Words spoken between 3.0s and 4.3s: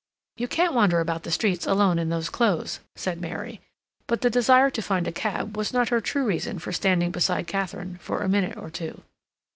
Mary, but